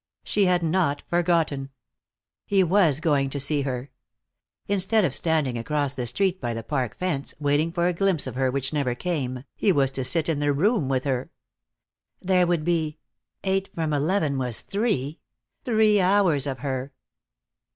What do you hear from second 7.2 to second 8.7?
waiting for a glimpse of her